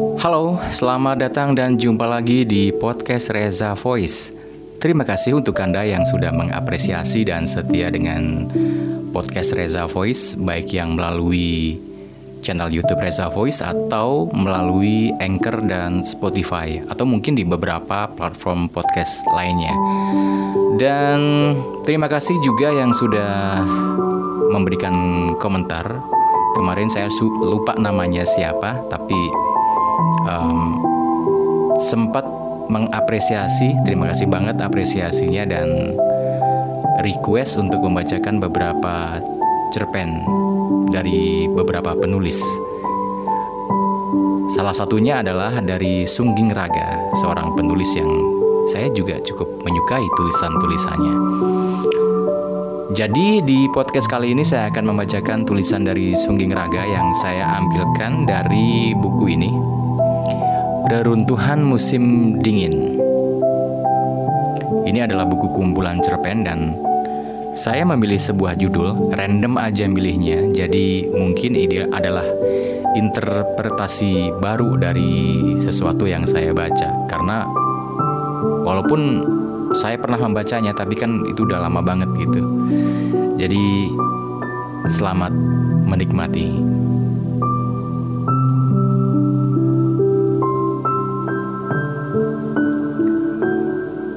Halo, 0.00 0.56
selamat 0.72 1.28
datang 1.28 1.52
dan 1.52 1.76
jumpa 1.76 2.08
lagi 2.08 2.48
di 2.48 2.72
podcast 2.72 3.28
Reza 3.36 3.76
Voice. 3.76 4.32
Terima 4.80 5.04
kasih 5.04 5.36
untuk 5.36 5.60
Anda 5.60 5.84
yang 5.84 6.08
sudah 6.08 6.32
mengapresiasi 6.32 7.28
dan 7.28 7.44
setia 7.44 7.92
dengan 7.92 8.48
podcast 9.12 9.52
Reza 9.52 9.84
Voice, 9.84 10.40
baik 10.40 10.72
yang 10.72 10.96
melalui 10.96 11.76
channel 12.40 12.72
YouTube 12.72 12.96
Reza 12.96 13.28
Voice 13.28 13.60
atau 13.60 14.24
melalui 14.32 15.12
Anchor 15.20 15.60
dan 15.68 16.00
Spotify, 16.00 16.80
atau 16.88 17.04
mungkin 17.04 17.36
di 17.36 17.44
beberapa 17.44 18.08
platform 18.08 18.72
podcast 18.72 19.20
lainnya. 19.36 19.76
Dan 20.80 21.20
terima 21.84 22.08
kasih 22.08 22.40
juga 22.40 22.72
yang 22.72 22.96
sudah 22.96 23.60
memberikan 24.48 24.96
komentar. 25.36 26.00
Kemarin 26.56 26.88
saya 26.88 27.12
lupa 27.44 27.76
namanya 27.76 28.24
siapa, 28.24 28.80
tapi 28.88 29.49
um, 30.28 30.78
sempat 31.80 32.24
mengapresiasi 32.70 33.74
terima 33.82 34.14
kasih 34.14 34.30
banget 34.30 34.62
apresiasinya 34.62 35.42
dan 35.48 35.96
request 37.02 37.58
untuk 37.58 37.82
membacakan 37.82 38.38
beberapa 38.38 39.18
cerpen 39.72 40.22
dari 40.90 41.48
beberapa 41.50 41.96
penulis. 41.96 42.38
Salah 44.50 44.74
satunya 44.74 45.22
adalah 45.22 45.62
dari 45.62 46.04
Sungging 46.04 46.50
Raga 46.50 47.14
seorang 47.22 47.54
penulis 47.54 47.88
yang 47.94 48.10
saya 48.68 48.90
juga 48.92 49.16
cukup 49.22 49.46
menyukai 49.62 50.04
tulisan-tulisannya. 50.18 51.16
Jadi 52.90 53.38
di 53.46 53.70
podcast 53.70 54.10
kali 54.10 54.34
ini 54.34 54.42
saya 54.42 54.66
akan 54.66 54.90
membacakan 54.90 55.46
tulisan 55.46 55.86
dari 55.86 56.10
Sungging 56.18 56.50
Raga 56.50 56.82
yang 56.82 57.14
saya 57.22 57.62
ambilkan 57.62 58.26
dari 58.26 58.90
buku 58.98 59.38
ini 59.38 59.79
Reruntuhan 60.90 61.62
Musim 61.62 62.34
Dingin. 62.42 62.98
Ini 64.90 65.06
adalah 65.06 65.22
buku 65.22 65.46
kumpulan 65.54 66.02
cerpen 66.02 66.42
dan 66.42 66.74
saya 67.54 67.86
memilih 67.86 68.18
sebuah 68.18 68.58
judul, 68.58 69.14
random 69.14 69.54
aja 69.54 69.86
milihnya. 69.86 70.50
Jadi 70.50 71.06
mungkin 71.14 71.54
ini 71.54 71.86
adalah 71.94 72.26
interpretasi 72.98 74.34
baru 74.42 74.74
dari 74.82 75.54
sesuatu 75.62 76.10
yang 76.10 76.26
saya 76.26 76.50
baca 76.50 77.06
karena 77.06 77.46
walaupun 78.66 79.22
saya 79.78 79.94
pernah 79.94 80.18
membacanya 80.18 80.74
tapi 80.74 80.98
kan 80.98 81.22
itu 81.30 81.46
udah 81.46 81.70
lama 81.70 81.86
banget 81.86 82.10
gitu. 82.18 82.42
Jadi 83.38 83.94
selamat 84.90 85.30
menikmati. 85.86 86.50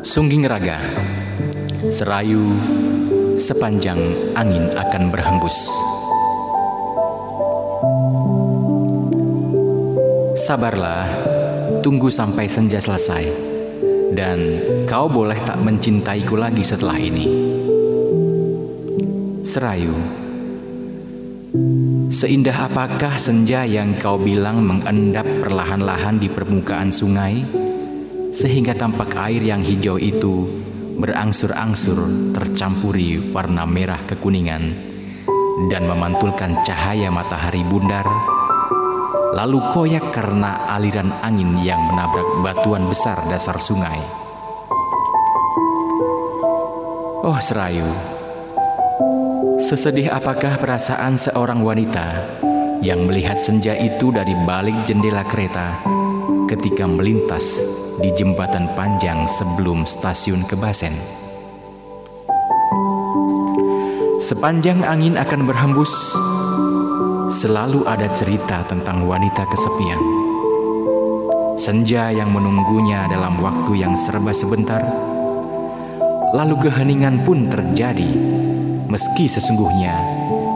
Sungging 0.03 0.43
Raga. 0.43 0.83
Serayu 1.87 2.51
Sepanjang 3.39 4.35
angin 4.35 4.67
akan 4.75 5.03
berhembus. 5.07 5.55
Sabarlah 10.35 11.07
Tunggu 11.79 12.11
sampai 12.11 12.51
senja 12.51 12.83
selesai. 12.83 13.31
Dan 14.11 14.39
kau 14.83 15.07
boleh 15.07 15.39
tak 15.39 15.63
mencintaiku 15.63 16.35
lagi 16.35 16.67
setelah 16.67 16.99
ini. 16.99 17.25
Serayu 19.47 19.95
Seindah 22.11 22.67
apakah 22.67 23.15
senja 23.15 23.63
yang 23.63 23.95
kau 23.95 24.19
bilang 24.19 24.67
mengendap 24.67 25.23
perlahan-lahan 25.39 26.19
di 26.19 26.27
permukaan 26.27 26.91
sungai? 26.91 27.63
Sehingga 28.33 28.73
tampak 28.73 29.13
air 29.13 29.45
yang 29.45 29.61
hijau 29.61 30.01
itu 30.01 30.49
berangsur-angsur 30.97 32.33
tercampuri 32.33 33.21
warna 33.29 33.69
merah 33.69 34.01
kekuningan 34.09 34.73
dan 35.69 35.85
memantulkan 35.85 36.65
cahaya 36.65 37.13
matahari 37.13 37.61
bundar, 37.61 38.05
lalu 39.37 39.61
koyak 39.69 40.09
karena 40.09 40.65
aliran 40.65 41.13
angin 41.21 41.61
yang 41.61 41.77
menabrak 41.93 42.25
batuan 42.41 42.89
besar 42.89 43.21
dasar 43.29 43.61
sungai. 43.61 44.01
Oh 47.23 47.37
Serayu, 47.39 47.87
sesedih 49.61 50.11
apakah 50.11 50.59
perasaan 50.59 51.15
seorang 51.15 51.63
wanita 51.63 52.19
yang 52.83 53.07
melihat 53.07 53.39
senja 53.39 53.77
itu 53.77 54.11
dari 54.11 54.35
balik 54.43 54.83
jendela 54.83 55.23
kereta 55.23 55.79
ketika 56.51 56.83
melintas 56.83 57.63
di 58.01 58.09
jembatan 58.17 58.71
panjang 58.73 59.29
sebelum 59.29 59.85
stasiun 59.85 60.41
Kebasen. 60.49 60.93
Sepanjang 64.23 64.87
angin 64.87 65.19
akan 65.19 65.41
berhembus, 65.45 66.15
selalu 67.29 67.83
ada 67.83 68.07
cerita 68.15 68.63
tentang 68.65 69.03
wanita 69.05 69.43
kesepian. 69.51 69.99
Senja 71.59 72.09
yang 72.09 72.31
menunggunya 72.31 73.05
dalam 73.11 73.37
waktu 73.43 73.83
yang 73.83 73.93
serba 73.99 74.31
sebentar, 74.31 74.81
lalu 76.33 76.55
keheningan 76.63 77.21
pun 77.27 77.51
terjadi, 77.51 78.09
meski 78.87 79.27
sesungguhnya 79.27 79.93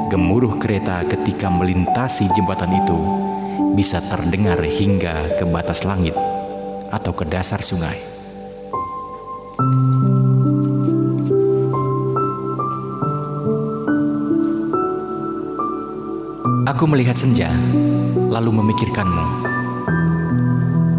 gemuruh 0.07 0.55
kereta 0.57 1.03
ketika 1.05 1.51
melintasi 1.51 2.31
jembatan 2.33 2.71
itu 2.71 2.99
bisa 3.75 3.99
terdengar 4.07 4.63
hingga 4.63 5.37
ke 5.37 5.43
batas 5.43 5.83
langit 5.83 6.15
atau 6.91 7.11
ke 7.11 7.23
dasar 7.27 7.59
sungai. 7.59 8.17
Aku 16.67 16.85
melihat 16.85 17.17
senja, 17.17 17.49
lalu 18.29 18.61
memikirkanmu. 18.61 19.25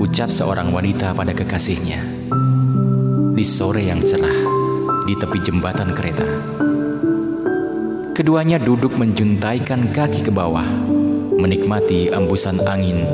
Ucap 0.02 0.32
seorang 0.32 0.74
wanita 0.74 1.14
pada 1.14 1.30
kekasihnya. 1.30 2.02
Di 3.36 3.44
sore 3.46 3.86
yang 3.86 4.02
cerah, 4.02 4.42
di 5.06 5.14
tepi 5.14 5.38
jembatan 5.38 5.94
kereta. 5.94 6.26
Keduanya 8.10 8.58
duduk 8.58 8.98
menjuntaikan 8.98 9.94
kaki 9.94 10.26
ke 10.26 10.34
bawah, 10.34 10.66
menikmati 11.38 12.10
embusan 12.10 12.58
angin 12.66 13.06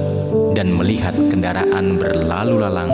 dan 0.55 0.71
melihat 0.71 1.15
kendaraan 1.31 1.99
berlalu 1.99 2.63
lalang 2.63 2.93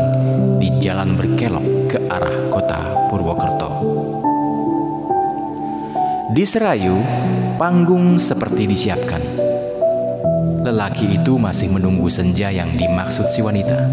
di 0.61 0.69
jalan 0.81 1.17
berkelok 1.17 1.67
ke 1.93 1.99
arah 2.09 2.37
kota 2.49 2.81
Purwokerto. 3.09 3.71
Di 6.31 6.47
Serayu, 6.47 6.95
panggung 7.59 8.17
seperti 8.17 8.71
disiapkan. 8.71 9.23
Lelaki 10.63 11.19
itu 11.19 11.41
masih 11.41 11.73
menunggu 11.73 12.07
senja 12.07 12.53
yang 12.55 12.71
dimaksud 12.77 13.27
si 13.27 13.43
wanita. 13.43 13.89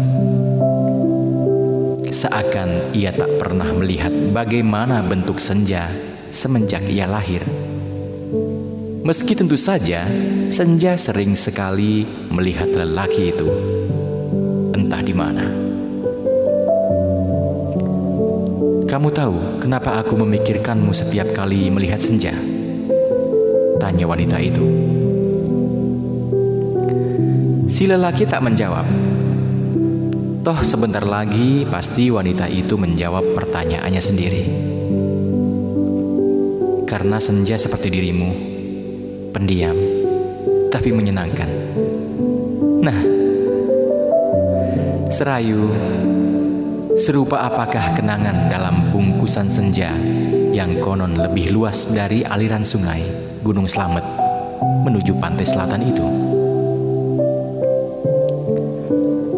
Seakan 2.08 2.94
ia 2.96 3.12
tak 3.12 3.28
pernah 3.36 3.68
melihat 3.74 4.10
bagaimana 4.32 5.04
bentuk 5.04 5.42
senja 5.42 5.90
semenjak 6.30 6.84
ia 6.88 7.04
lahir. 7.04 7.67
Meski 9.08 9.32
tentu 9.32 9.56
saja 9.56 10.04
Senja 10.52 10.92
sering 11.00 11.32
sekali 11.32 12.04
melihat 12.28 12.68
lelaki 12.68 13.32
itu, 13.32 13.48
entah 14.76 15.00
di 15.00 15.16
mana. 15.16 15.48
Kamu 18.84 19.08
tahu 19.08 19.64
kenapa 19.64 19.96
aku 20.04 20.12
memikirkanmu 20.12 20.92
setiap 20.92 21.32
kali 21.32 21.72
melihat 21.72 22.04
senja? 22.04 22.36
Tanya 23.80 24.04
wanita 24.04 24.36
itu. 24.44 24.64
Si 27.72 27.88
lelaki 27.88 28.28
tak 28.28 28.44
menjawab. 28.44 28.84
Toh 30.44 30.60
sebentar 30.60 31.08
lagi 31.08 31.64
pasti 31.64 32.12
wanita 32.12 32.44
itu 32.44 32.76
menjawab 32.76 33.24
pertanyaannya 33.32 34.02
sendiri. 34.04 34.44
Karena 36.84 37.16
senja 37.16 37.56
seperti 37.56 37.88
dirimu, 37.88 38.57
pendiam, 39.38 39.78
tapi 40.66 40.90
menyenangkan. 40.90 41.46
Nah, 42.82 42.98
Serayu, 45.14 45.70
serupa 46.98 47.46
apakah 47.46 47.94
kenangan 47.94 48.50
dalam 48.50 48.90
bungkusan 48.90 49.46
senja 49.46 49.94
yang 50.50 50.82
konon 50.82 51.14
lebih 51.14 51.54
luas 51.54 51.86
dari 51.86 52.26
aliran 52.26 52.66
sungai 52.66 52.98
Gunung 53.46 53.70
Slamet 53.70 54.02
menuju 54.82 55.14
pantai 55.22 55.46
selatan 55.46 55.86
itu? 55.86 56.06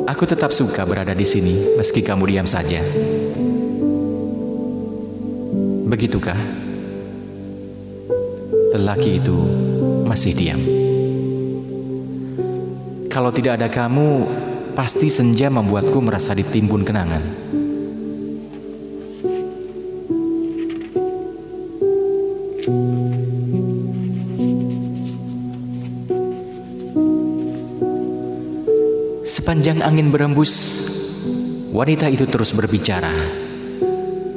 Aku 0.08 0.25
tetap 0.25 0.56
suka 0.56 0.88
berada 0.88 1.12
di 1.12 1.29
sini 1.29 1.76
meski 1.76 2.00
kamu 2.00 2.25
diam 2.25 2.49
saja. 2.49 2.81
Begitukah? 5.93 6.41
Lelaki 8.70 9.19
itu 9.19 9.69
masih 10.10 10.34
diam. 10.34 10.58
Kalau 13.06 13.30
tidak 13.30 13.62
ada 13.62 13.70
kamu, 13.70 14.26
pasti 14.74 15.06
senja 15.06 15.46
membuatku 15.46 16.02
merasa 16.02 16.34
ditimbun 16.34 16.82
kenangan. 16.82 17.22
Sepanjang 29.26 29.82
angin 29.82 30.10
berembus, 30.10 30.54
wanita 31.70 32.10
itu 32.10 32.26
terus 32.26 32.50
berbicara. 32.54 33.10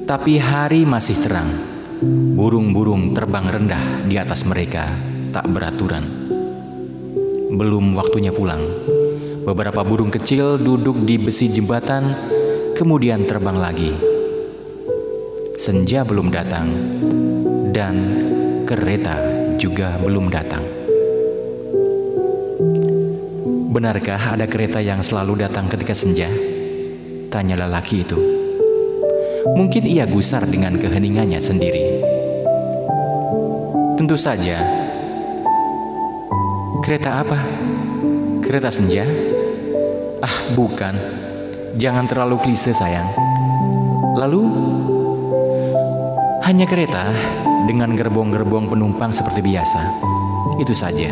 Tapi 0.05 0.37
hari 0.37 0.85
masih 0.85 1.17
terang. 1.21 1.49
Burung-burung 2.33 3.13
terbang 3.13 3.45
rendah 3.47 4.03
di 4.09 4.17
atas 4.17 4.43
mereka, 4.43 5.12
tak 5.33 5.50
beraturan. 5.50 6.06
Belum 7.50 7.97
waktunya 7.97 8.30
pulang. 8.30 8.62
Beberapa 9.44 9.81
burung 9.81 10.13
kecil 10.13 10.62
duduk 10.62 11.01
di 11.03 11.18
besi 11.18 11.50
jembatan, 11.50 12.06
kemudian 12.77 13.25
terbang 13.25 13.57
lagi. 13.57 13.91
Senja 15.57 16.06
belum 16.06 16.30
datang, 16.30 16.69
dan 17.74 17.95
kereta 18.69 19.18
juga 19.57 19.97
belum 19.97 20.30
datang. 20.30 20.63
Benarkah 23.74 24.38
ada 24.38 24.45
kereta 24.45 24.77
yang 24.86 25.01
selalu 25.01 25.50
datang 25.50 25.65
ketika 25.65 25.97
senja? 25.97 26.29
Tanya 27.33 27.57
lelaki 27.57 28.06
itu. 28.06 28.21
Mungkin 29.57 29.89
ia 29.89 30.06
gusar 30.06 30.45
dengan 30.45 30.77
keheningannya 30.77 31.41
sendiri. 31.41 31.83
Tentu 33.97 34.13
saja. 34.13 34.92
Kereta 36.83 37.24
apa? 37.24 37.39
Kereta 38.44 38.68
senja? 38.68 39.07
Ah, 40.19 40.51
bukan. 40.51 40.91
Jangan 41.80 42.03
terlalu 42.12 42.44
klise, 42.44 42.75
sayang. 42.75 43.07
Lalu, 44.19 44.44
hanya 46.44 46.68
kereta 46.68 47.07
dengan 47.71 47.95
gerbong-gerbong 47.95 48.68
penumpang 48.68 49.15
seperti 49.15 49.39
biasa. 49.39 49.80
Itu 50.59 50.75
saja. 50.75 51.07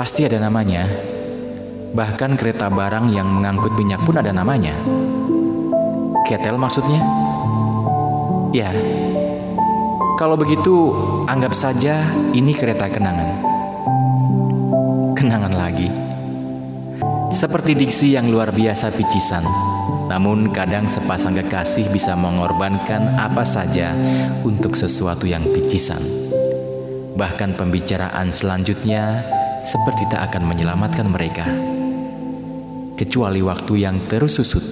Pasti 0.00 0.24
ada 0.24 0.40
namanya. 0.40 0.88
Bahkan 1.92 2.40
kereta 2.40 2.72
barang 2.72 3.12
yang 3.12 3.28
mengangkut 3.36 3.76
minyak 3.76 4.00
pun 4.00 4.16
ada 4.16 4.32
namanya. 4.32 4.72
Ketel 6.24 6.56
maksudnya? 6.56 7.04
Ya. 8.56 8.72
Kalau 10.22 10.38
begitu, 10.38 10.94
anggap 11.26 11.50
saja 11.50 11.98
ini 12.30 12.54
kereta 12.54 12.86
kenangan. 12.86 13.42
Kenangan 15.18 15.50
lagi. 15.50 15.90
Seperti 17.34 17.74
diksi 17.74 18.14
yang 18.14 18.30
luar 18.30 18.54
biasa 18.54 18.94
picisan, 18.94 19.42
namun 20.06 20.54
kadang 20.54 20.86
sepasang 20.86 21.34
kekasih 21.42 21.90
bisa 21.90 22.14
mengorbankan 22.14 23.18
apa 23.18 23.42
saja 23.42 23.90
untuk 24.46 24.78
sesuatu 24.78 25.26
yang 25.26 25.42
picisan. 25.42 25.98
Bahkan 27.18 27.58
pembicaraan 27.58 28.30
selanjutnya 28.30 29.26
seperti 29.66 30.06
tak 30.06 30.30
akan 30.30 30.46
menyelamatkan 30.46 31.10
mereka. 31.10 31.50
Kecuali 32.94 33.42
waktu 33.42 33.74
yang 33.74 34.06
terus 34.06 34.38
susut, 34.38 34.62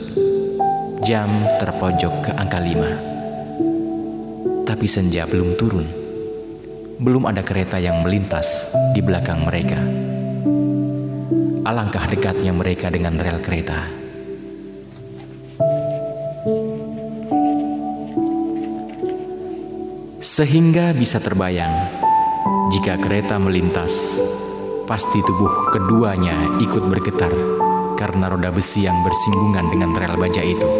jam 1.02 1.42
terpojok 1.58 2.14
ke 2.22 2.30
angka 2.38 2.62
lima. 2.62 3.19
Tapi 4.80 4.88
senja 4.88 5.28
belum 5.28 5.60
turun. 5.60 5.84
Belum 6.96 7.28
ada 7.28 7.44
kereta 7.44 7.76
yang 7.76 8.00
melintas 8.00 8.72
di 8.96 9.04
belakang 9.04 9.44
mereka. 9.44 9.76
Alangkah 11.68 12.08
dekatnya 12.08 12.48
mereka 12.56 12.88
dengan 12.88 13.20
rel 13.20 13.44
kereta. 13.44 13.76
Sehingga 20.24 20.96
bisa 20.96 21.20
terbayang, 21.20 21.76
jika 22.72 22.96
kereta 22.96 23.36
melintas, 23.36 24.16
pasti 24.88 25.20
tubuh 25.20 25.76
keduanya 25.76 26.56
ikut 26.56 26.88
bergetar 26.88 27.36
karena 28.00 28.32
roda 28.32 28.48
besi 28.48 28.88
yang 28.88 28.96
bersinggungan 29.04 29.68
dengan 29.68 29.92
rel 29.92 30.16
baja 30.16 30.40
itu. 30.40 30.79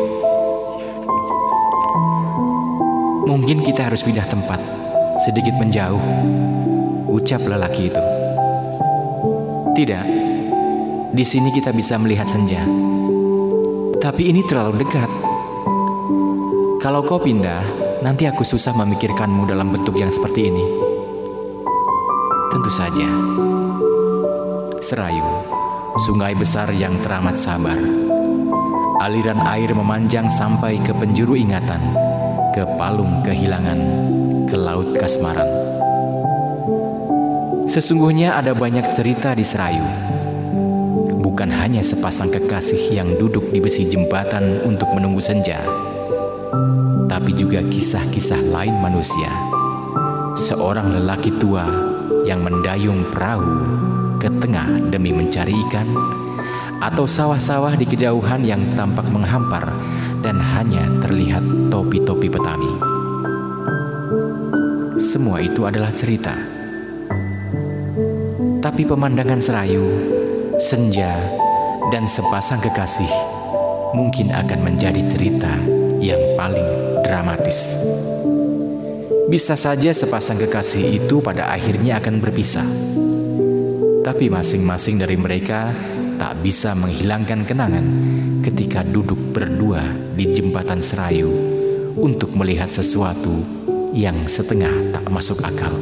Mungkin 3.31 3.63
kita 3.63 3.87
harus 3.87 4.03
pindah 4.03 4.27
tempat, 4.27 4.59
sedikit 5.23 5.55
menjauh, 5.55 6.03
ucap 7.15 7.39
lelaki 7.47 7.87
itu. 7.87 8.03
Tidak, 9.71 10.05
di 11.15 11.23
sini 11.23 11.55
kita 11.55 11.71
bisa 11.71 11.95
melihat 11.95 12.27
senja. 12.27 12.59
Tapi 14.03 14.35
ini 14.35 14.43
terlalu 14.43 14.83
dekat. 14.83 15.07
Kalau 16.83 17.07
kau 17.07 17.23
pindah, 17.23 17.63
nanti 18.03 18.27
aku 18.27 18.43
susah 18.43 18.75
memikirkanmu 18.75 19.47
dalam 19.47 19.71
bentuk 19.71 19.95
yang 19.95 20.11
seperti 20.11 20.51
ini. 20.51 20.67
Tentu 22.51 22.71
saja. 22.75 23.07
Serayu, 24.83 25.23
sungai 26.03 26.35
besar 26.35 26.75
yang 26.75 26.99
teramat 26.99 27.39
sabar. 27.39 27.79
Aliran 28.99 29.39
air 29.47 29.71
memanjang 29.71 30.27
sampai 30.27 30.83
ke 30.83 30.91
penjuru 30.91 31.39
ingatan, 31.39 32.10
ke 32.51 32.63
palung 32.79 33.23
kehilangan, 33.23 33.81
ke 34.47 34.57
laut 34.59 34.97
kasmaran. 34.99 35.49
Sesungguhnya 37.71 38.35
ada 38.35 38.51
banyak 38.51 38.87
cerita 38.99 39.31
di 39.31 39.47
Serayu 39.47 40.11
bukan 41.41 41.57
hanya 41.57 41.81
sepasang 41.81 42.29
kekasih 42.29 42.93
yang 43.01 43.17
duduk 43.17 43.49
di 43.49 43.65
besi 43.65 43.89
jembatan 43.89 44.61
untuk 44.61 44.93
menunggu 44.93 45.25
senja, 45.25 45.57
tapi 47.09 47.33
juga 47.33 47.65
kisah-kisah 47.65 48.45
lain 48.53 48.77
manusia. 48.77 49.31
Seorang 50.37 51.01
lelaki 51.01 51.33
tua 51.41 51.65
yang 52.29 52.45
mendayung 52.45 53.09
perahu 53.09 53.57
ke 54.21 54.29
tengah 54.37 54.91
demi 54.93 55.17
mencari 55.17 55.55
ikan, 55.71 55.89
atau 56.81 57.05
sawah-sawah 57.05 57.77
di 57.77 57.85
kejauhan 57.85 58.41
yang 58.43 58.65
tampak 58.75 59.07
menghampar 59.13 59.69
dan 60.25 60.41
hanya 60.41 60.89
terlihat 61.05 61.45
topi-topi 61.69 62.33
petani. 62.33 62.73
Semua 65.01 65.41
itu 65.41 65.65
adalah 65.65 65.93
cerita, 65.93 66.37
tapi 68.61 68.85
pemandangan 68.85 69.41
serayu 69.41 69.85
senja, 70.61 71.17
dan 71.89 72.05
sepasang 72.05 72.61
kekasih 72.61 73.09
mungkin 73.97 74.29
akan 74.29 74.61
menjadi 74.61 75.01
cerita 75.09 75.57
yang 75.99 76.21
paling 76.37 76.69
dramatis. 77.01 77.81
Bisa 79.33 79.57
saja 79.57 79.91
sepasang 79.97 80.37
kekasih 80.37 81.01
itu 81.01 81.25
pada 81.25 81.49
akhirnya 81.49 81.97
akan 81.97 82.21
berpisah, 82.21 82.67
tapi 84.05 84.29
masing-masing 84.29 85.01
dari 85.01 85.17
mereka 85.17 85.73
tak 86.21 86.37
bisa 86.45 86.77
menghilangkan 86.77 87.49
kenangan 87.49 87.87
ketika 88.45 88.85
duduk 88.85 89.17
berdua 89.33 89.81
di 90.13 90.29
jembatan 90.37 90.85
serayu 90.85 91.33
untuk 91.97 92.37
melihat 92.37 92.69
sesuatu 92.69 93.41
yang 93.97 94.29
setengah 94.29 94.93
tak 94.93 95.09
masuk 95.09 95.41
akal. 95.41 95.73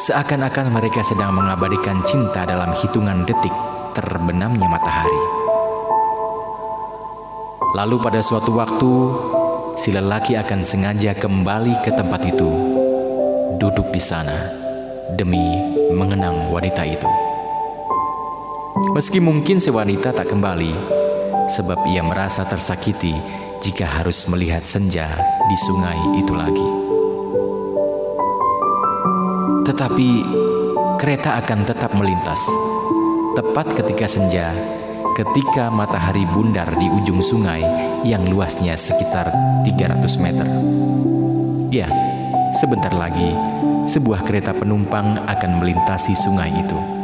Seakan-akan 0.00 0.72
mereka 0.72 1.04
sedang 1.04 1.36
mengabadikan 1.36 2.00
cinta 2.08 2.48
dalam 2.48 2.72
hitungan 2.72 3.28
detik 3.28 3.52
terbenamnya 3.92 4.64
matahari. 4.64 5.22
Lalu 7.76 8.00
pada 8.00 8.24
suatu 8.24 8.56
waktu, 8.56 8.92
si 9.76 9.92
lelaki 9.92 10.40
akan 10.40 10.64
sengaja 10.64 11.12
kembali 11.12 11.84
ke 11.84 11.92
tempat 11.92 12.24
itu, 12.24 12.48
duduk 13.60 13.92
di 13.92 14.00
sana 14.00 14.48
demi 15.20 15.60
mengenang 15.92 16.48
wanita 16.48 16.82
itu. 16.88 17.29
Meski 18.70 19.18
mungkin 19.18 19.58
si 19.58 19.74
wanita 19.74 20.14
tak 20.14 20.30
kembali, 20.30 20.70
sebab 21.50 21.90
ia 21.90 22.06
merasa 22.06 22.46
tersakiti 22.46 23.18
jika 23.58 23.82
harus 23.82 24.30
melihat 24.30 24.62
senja 24.62 25.10
di 25.50 25.56
sungai 25.58 25.98
itu 26.22 26.32
lagi. 26.38 26.68
Tetapi 29.66 30.08
kereta 31.02 31.42
akan 31.42 31.60
tetap 31.66 31.90
melintas. 31.98 32.46
Tepat 33.34 33.74
ketika 33.74 34.06
senja, 34.06 34.54
ketika 35.18 35.66
matahari 35.70 36.22
bundar 36.30 36.70
di 36.78 36.86
ujung 36.86 37.22
sungai 37.22 37.62
yang 38.06 38.26
luasnya 38.30 38.78
sekitar 38.78 39.34
300 39.66 40.22
meter. 40.22 40.46
Ya, 41.70 41.86
sebentar 42.54 42.90
lagi 42.94 43.34
sebuah 43.86 44.22
kereta 44.22 44.54
penumpang 44.54 45.26
akan 45.26 45.58
melintasi 45.58 46.14
sungai 46.14 46.50
itu. 46.54 46.99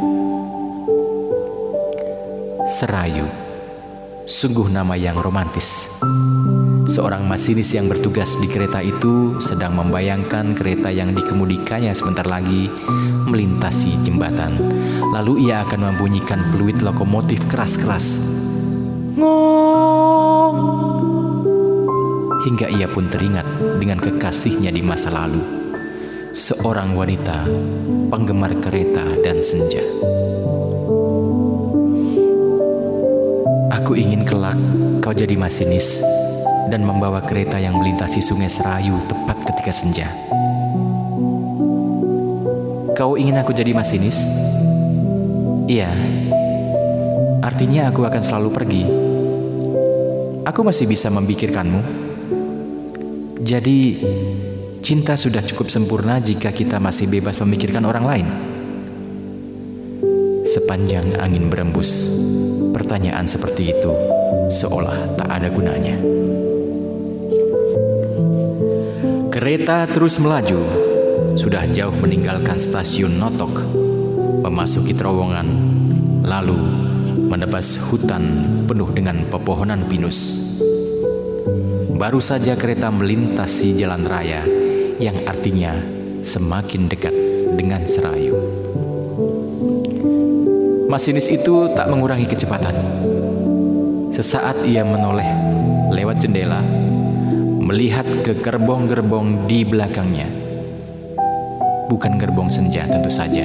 Serayu, 2.77 3.25
sungguh 4.29 4.69
nama 4.69 4.93
yang 4.93 5.17
romantis. 5.17 5.97
Seorang 6.85 7.25
masinis 7.25 7.73
yang 7.73 7.89
bertugas 7.89 8.37
di 8.37 8.45
kereta 8.45 8.85
itu 8.85 9.41
sedang 9.41 9.73
membayangkan 9.73 10.53
kereta 10.53 10.93
yang 10.93 11.09
dikemudikannya 11.17 11.89
sebentar 11.97 12.29
lagi 12.29 12.69
melintasi 13.25 13.97
jembatan. 14.05 14.61
Lalu 15.09 15.49
ia 15.49 15.65
akan 15.65 15.89
membunyikan 15.89 16.53
peluit 16.53 16.77
lokomotif 16.85 17.49
keras-keras. 17.49 18.21
Ngong! 19.17 20.57
Hingga 22.45 22.69
ia 22.77 22.85
pun 22.85 23.09
teringat 23.09 23.49
dengan 23.81 23.97
kekasihnya 23.97 24.69
di 24.69 24.85
masa 24.85 25.09
lalu. 25.09 25.41
Seorang 26.29 26.93
wanita 26.93 27.49
penggemar 28.13 28.53
kereta 28.61 29.17
dan 29.25 29.41
senja. 29.41 29.81
Aku 33.87 33.95
ingin 33.95 34.27
kelak 34.27 34.59
kau 34.99 35.15
jadi 35.15 35.39
masinis 35.39 36.03
dan 36.67 36.83
membawa 36.83 37.23
kereta 37.23 37.55
yang 37.55 37.79
melintasi 37.79 38.19
sungai 38.19 38.51
Serayu 38.51 38.99
tepat 39.07 39.39
ketika 39.47 39.71
senja. 39.71 40.11
Kau 42.99 43.15
ingin 43.15 43.39
aku 43.39 43.55
jadi 43.55 43.71
masinis? 43.71 44.27
Iya. 45.71 45.87
Artinya 47.39 47.87
aku 47.87 48.03
akan 48.03 48.19
selalu 48.19 48.49
pergi. 48.51 48.83
Aku 50.43 50.67
masih 50.67 50.83
bisa 50.83 51.07
memikirkanmu. 51.07 51.79
Jadi, 53.39 54.03
cinta 54.83 55.15
sudah 55.15 55.39
cukup 55.47 55.71
sempurna 55.71 56.19
jika 56.19 56.51
kita 56.51 56.75
masih 56.75 57.07
bebas 57.07 57.39
memikirkan 57.39 57.87
orang 57.87 58.03
lain. 58.03 58.27
Sepanjang 60.43 61.15
angin 61.23 61.47
berembus, 61.47 62.19
pertanyaan 62.87 63.27
seperti 63.27 63.75
itu 63.75 63.91
seolah 64.47 65.19
tak 65.19 65.27
ada 65.27 65.51
gunanya. 65.51 65.99
Kereta 69.27 69.91
terus 69.91 70.15
melaju, 70.23 70.63
sudah 71.35 71.67
jauh 71.67 71.91
meninggalkan 71.99 72.55
stasiun 72.55 73.19
Notok, 73.19 73.59
memasuki 74.39 74.95
terowongan, 74.95 75.51
lalu 76.23 76.55
menebas 77.27 77.75
hutan 77.91 78.23
penuh 78.71 78.87
dengan 78.95 79.27
pepohonan 79.27 79.83
pinus. 79.91 80.47
Baru 81.91 82.23
saja 82.23 82.55
kereta 82.55 82.87
melintasi 82.87 83.75
jalan 83.75 84.07
raya 84.07 84.47
yang 84.95 85.27
artinya 85.27 85.75
semakin 86.23 86.87
dekat 86.87 87.11
dengan 87.51 87.83
Serayu. 87.83 88.66
Masinis 90.87 91.27
itu 91.27 91.67
tak 91.75 91.91
mengurangi 91.91 92.23
kecepatan. 92.23 92.71
Sesaat 94.15 94.63
ia 94.63 94.87
menoleh 94.87 95.27
lewat 95.91 96.23
jendela 96.23 96.63
melihat 97.59 98.07
ke 98.23 98.31
gerbong-gerbong 98.39 99.51
di 99.51 99.67
belakangnya. 99.67 100.31
Bukan 101.91 102.15
gerbong 102.15 102.47
senja 102.47 102.87
tentu 102.87 103.11
saja. 103.11 103.43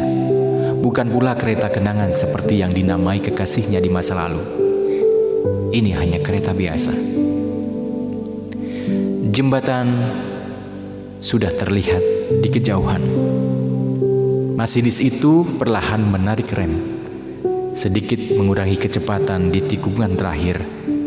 Bukan 0.78 1.10
pula 1.10 1.34
kereta 1.34 1.66
kenangan 1.66 2.14
seperti 2.14 2.62
yang 2.62 2.70
dinamai 2.70 3.18
kekasihnya 3.18 3.82
di 3.82 3.90
masa 3.90 4.14
lalu. 4.14 4.42
Ini 5.74 5.98
hanya 5.98 6.22
kereta 6.22 6.54
biasa. 6.54 6.94
Jembatan 9.34 9.86
sudah 11.18 11.50
terlihat 11.50 12.02
di 12.38 12.48
kejauhan. 12.54 13.02
Masinis 14.54 15.02
itu 15.02 15.42
perlahan 15.58 16.06
menarik 16.06 16.46
rem, 16.54 16.91
sedikit 17.72 18.20
mengurangi 18.36 18.76
kecepatan 18.76 19.48
di 19.48 19.64
tikungan 19.64 20.12
terakhir 20.12 20.60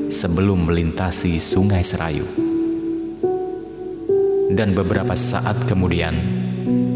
sebelum 0.10 0.66
melintasi 0.66 1.38
Sungai 1.38 1.86
Serayu. 1.86 2.26
Dan 4.50 4.74
beberapa 4.74 5.14
saat 5.14 5.70
kemudian, 5.70 6.18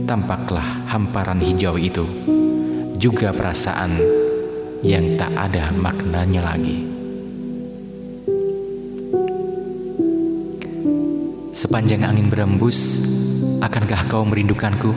tampaklah 0.10 0.90
hamparan 0.90 1.38
hijau 1.38 1.78
itu, 1.78 2.06
juga 2.98 3.30
perasaan 3.30 3.94
yang 4.82 5.20
tak 5.22 5.34
ada 5.38 5.70
maknanya 5.70 6.50
lagi. 6.50 6.90
Sepanjang 11.54 12.08
angin 12.08 12.32
berembus, 12.32 13.06
akankah 13.60 14.08
kau 14.08 14.24
merindukanku? 14.24 14.96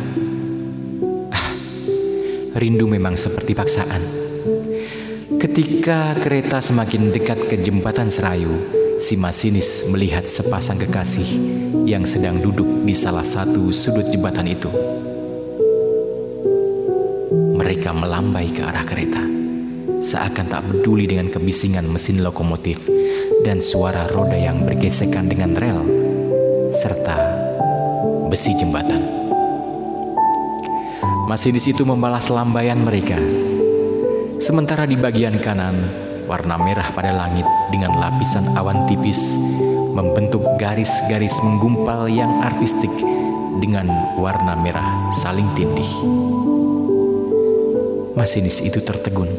Ah, 1.34 1.50
rindu 2.54 2.86
memang 2.86 3.18
seperti 3.18 3.52
paksaan. 3.52 4.21
Ketika 5.42 6.14
kereta 6.22 6.62
semakin 6.62 7.10
dekat 7.10 7.50
ke 7.50 7.58
jembatan 7.58 8.06
Serayu, 8.06 8.62
si 9.02 9.18
masinis 9.18 9.82
melihat 9.90 10.22
sepasang 10.22 10.78
kekasih 10.78 11.26
yang 11.82 12.06
sedang 12.06 12.38
duduk 12.38 12.86
di 12.86 12.94
salah 12.94 13.26
satu 13.26 13.74
sudut 13.74 14.06
jembatan 14.06 14.46
itu. 14.46 14.70
Mereka 17.58 17.90
melambai 17.90 18.54
ke 18.54 18.62
arah 18.62 18.86
kereta, 18.86 19.18
seakan 19.98 20.46
tak 20.46 20.62
peduli 20.62 21.10
dengan 21.10 21.26
kebisingan 21.26 21.90
mesin 21.90 22.22
lokomotif 22.22 22.86
dan 23.42 23.58
suara 23.58 24.06
roda 24.14 24.38
yang 24.38 24.62
bergesekan 24.62 25.26
dengan 25.26 25.58
rel, 25.58 25.82
serta 26.70 27.18
besi 28.30 28.54
jembatan. 28.54 29.02
Masinis 31.26 31.66
itu 31.66 31.82
membalas 31.82 32.30
lambaian 32.30 32.78
mereka, 32.78 33.18
sementara 34.42 34.90
di 34.90 34.98
bagian 34.98 35.38
kanan 35.38 35.86
warna 36.26 36.58
merah 36.58 36.90
pada 36.90 37.14
langit 37.14 37.46
dengan 37.70 37.94
lapisan 37.94 38.42
awan 38.58 38.90
tipis 38.90 39.38
membentuk 39.94 40.42
garis-garis 40.58 41.38
menggumpal 41.46 42.10
yang 42.10 42.42
artistik 42.42 42.90
dengan 43.62 43.86
warna 44.18 44.58
merah 44.58 45.14
saling 45.14 45.46
tindih. 45.54 45.86
Masinis 48.18 48.58
itu 48.66 48.82
tertegun. 48.82 49.30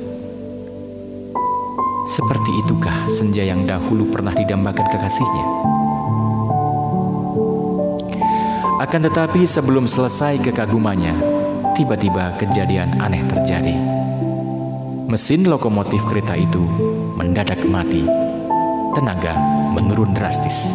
Seperti 2.08 2.52
itukah 2.64 3.12
senja 3.12 3.44
yang 3.44 3.68
dahulu 3.68 4.08
pernah 4.08 4.32
didambakan 4.32 4.88
kekasihnya? 4.88 5.46
Akan 8.80 9.04
tetapi 9.04 9.44
sebelum 9.44 9.84
selesai 9.84 10.40
kekagumannya, 10.40 11.16
tiba-tiba 11.76 12.36
kejadian 12.40 13.00
aneh 13.00 13.24
terjadi. 13.28 14.03
Mesin 15.14 15.46
lokomotif 15.46 16.02
kereta 16.10 16.34
itu 16.34 16.66
mendadak 17.14 17.62
mati. 17.70 18.02
Tenaga 18.98 19.38
menurun 19.70 20.10
drastis. 20.10 20.74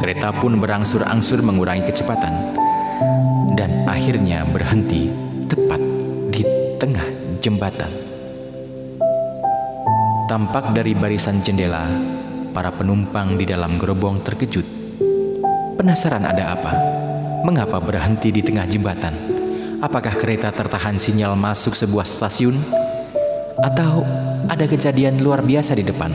Kereta 0.00 0.32
pun 0.32 0.56
berangsur-angsur 0.56 1.44
mengurangi 1.44 1.84
kecepatan 1.84 2.32
dan 3.60 3.84
akhirnya 3.84 4.40
berhenti 4.48 5.12
tepat 5.52 5.84
di 6.32 6.40
tengah 6.80 7.04
jembatan. 7.44 7.92
Tampak 10.32 10.72
dari 10.72 10.96
barisan 10.96 11.44
jendela, 11.44 11.92
para 12.56 12.72
penumpang 12.72 13.36
di 13.36 13.44
dalam 13.44 13.76
gerobong 13.76 14.24
terkejut. 14.24 14.64
Penasaran 15.76 16.24
ada 16.24 16.56
apa? 16.56 16.72
Mengapa 17.44 17.84
berhenti 17.84 18.32
di 18.32 18.40
tengah 18.40 18.64
jembatan? 18.64 19.41
Apakah 19.82 20.14
kereta 20.14 20.54
tertahan 20.54 20.94
sinyal 20.94 21.34
masuk 21.34 21.74
sebuah 21.74 22.06
stasiun? 22.06 22.54
Atau 23.58 24.06
ada 24.46 24.62
kejadian 24.70 25.18
luar 25.18 25.42
biasa 25.42 25.74
di 25.74 25.82
depan? 25.82 26.14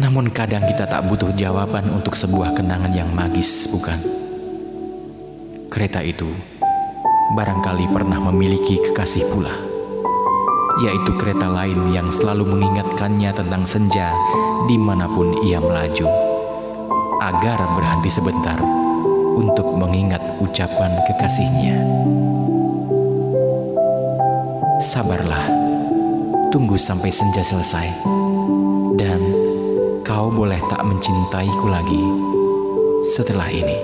Namun 0.00 0.32
kadang 0.32 0.64
kita 0.64 0.88
tak 0.88 1.04
butuh 1.04 1.36
jawaban 1.36 1.92
untuk 1.92 2.16
sebuah 2.16 2.56
kenangan 2.56 2.96
yang 2.96 3.12
magis, 3.12 3.68
bukan? 3.68 4.00
Kereta 5.68 6.00
itu 6.00 6.32
barangkali 7.36 7.92
pernah 7.92 8.24
memiliki 8.32 8.80
kekasih 8.80 9.28
pula, 9.28 9.52
yaitu 10.80 11.12
kereta 11.20 11.44
lain 11.44 11.92
yang 11.92 12.08
selalu 12.08 12.48
mengingatkannya 12.48 13.36
tentang 13.36 13.68
senja 13.68 14.16
di 14.64 14.80
mana 14.80 15.12
pun 15.12 15.44
ia 15.44 15.60
melaju, 15.60 16.08
agar 17.20 17.60
berhenti 17.76 18.08
sebentar 18.08 18.80
untuk 19.36 19.70
mengingat 19.78 20.20
ucapan 20.42 20.98
kekasihnya. 21.06 21.76
Sabarlah, 24.80 25.46
tunggu 26.50 26.74
sampai 26.74 27.12
senja 27.12 27.44
selesai, 27.44 27.86
dan 28.98 29.20
kau 30.02 30.32
boleh 30.32 30.58
tak 30.66 30.82
mencintaiku 30.82 31.70
lagi 31.70 32.02
setelah 33.14 33.46
ini. 33.52 33.78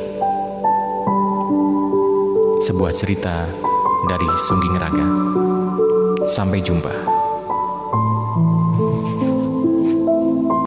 Sebuah 2.66 2.90
cerita 2.96 3.46
dari 4.10 4.28
Sungging 4.34 4.74
Raga. 4.74 5.06
Sampai 6.26 6.58
jumpa. 6.58 7.05